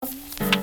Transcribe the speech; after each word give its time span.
Música 0.00 0.57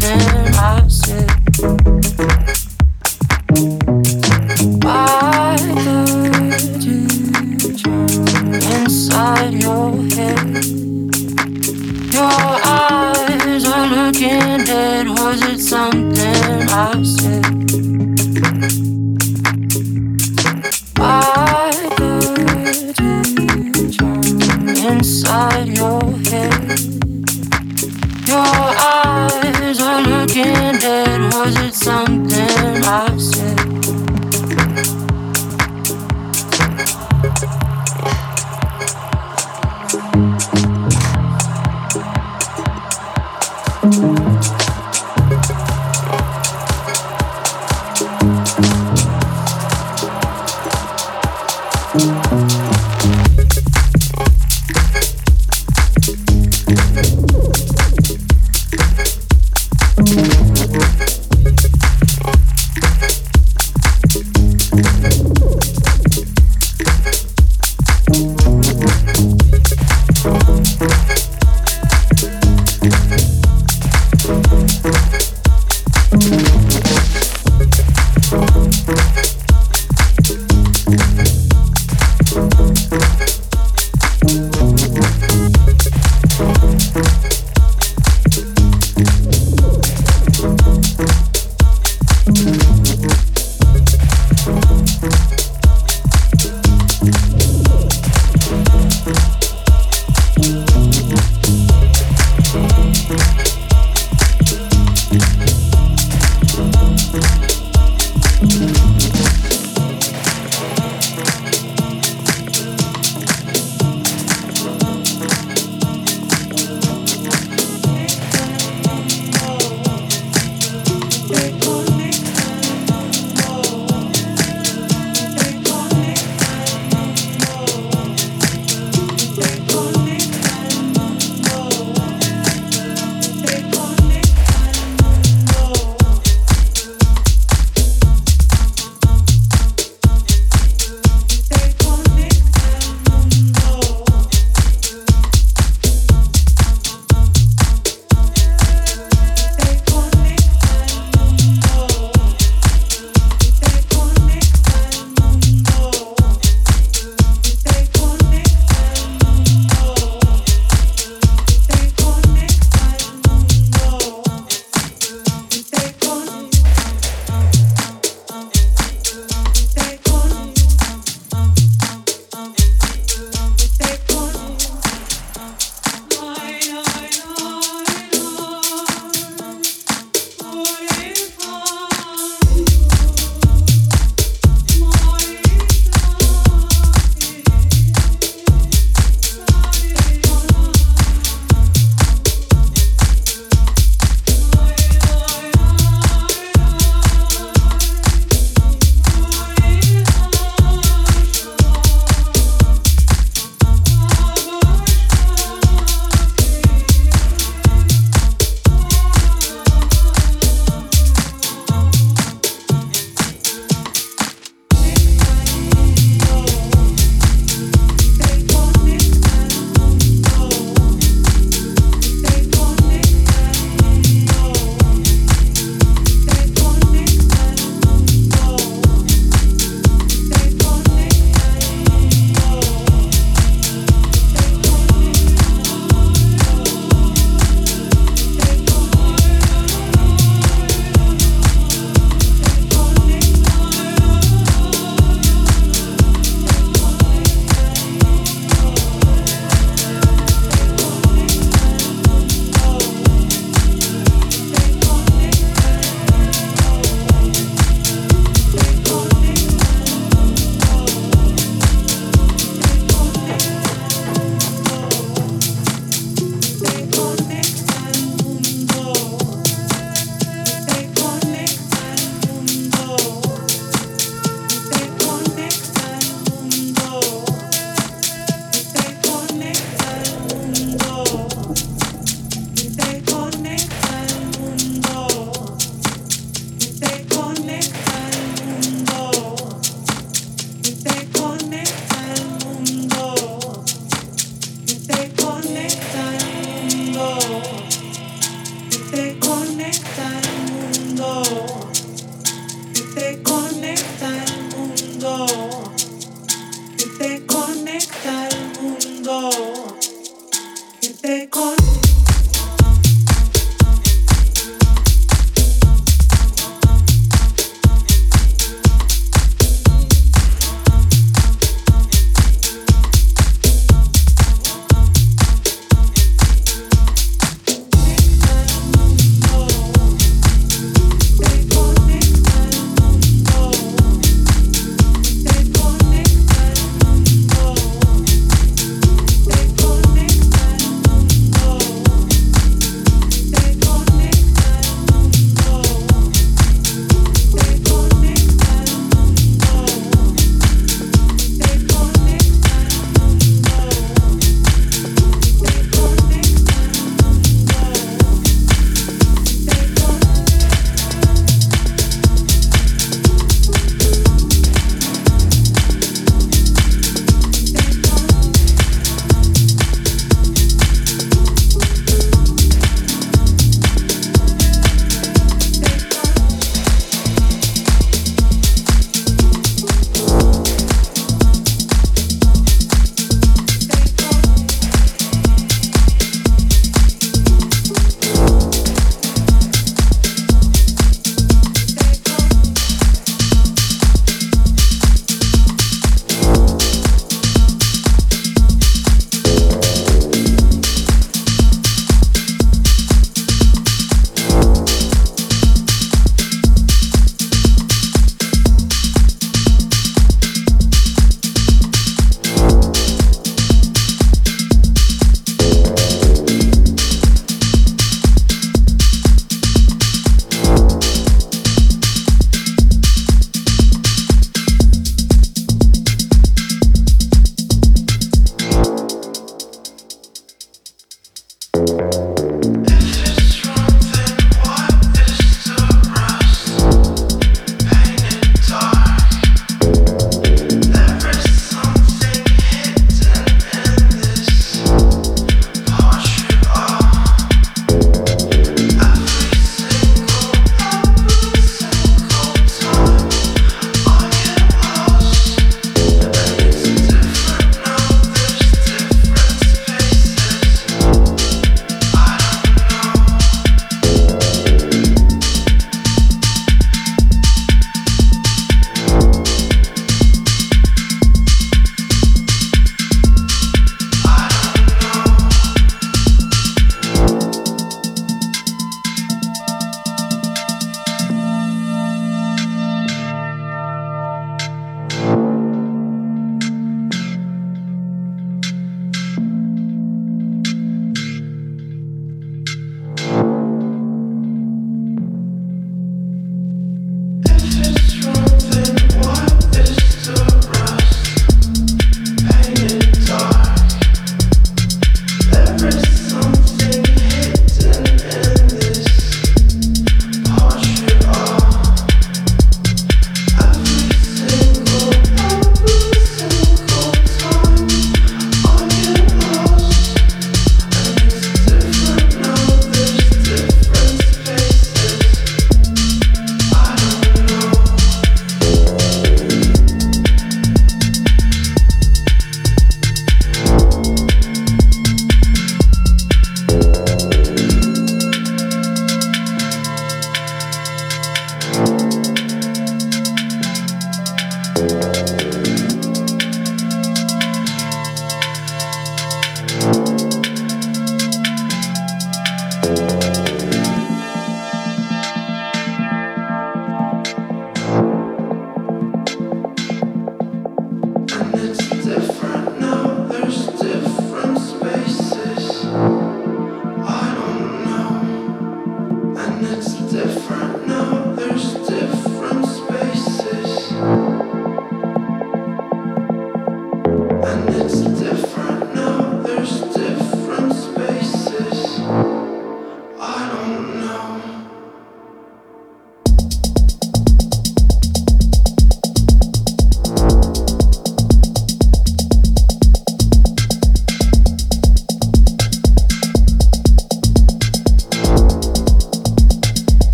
And 0.00 0.56
I 0.56 0.86
said. 0.88 2.17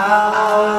Ah. 0.00 0.77